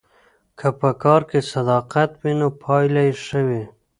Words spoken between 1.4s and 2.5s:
صداقت وي نو